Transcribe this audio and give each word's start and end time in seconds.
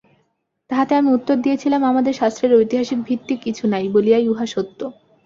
তাহাতে 0.69 0.93
আমি 0.95 1.09
উত্তর 1.13 1.35
দিয়াছিলাম 1.35 1.81
আমাদের 1.83 2.13
শাস্ত্রের 2.13 2.57
ঐতিহাসিক 2.59 2.99
ভিত্তি 3.07 3.33
কিছু 3.45 3.63
নাই 3.67 3.85
বলিয়াই 3.89 4.25
উহা 4.27 4.45
সত্য। 4.47 4.79